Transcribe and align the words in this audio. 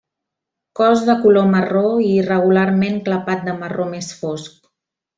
Cos 0.79 1.03
de 1.09 1.15
color 1.25 1.51
marró 1.51 1.83
i 2.05 2.09
irregularment 2.23 2.99
clapat 3.11 3.47
de 3.51 3.57
marró 3.63 3.89
més 3.97 4.13
fosc. 4.25 4.61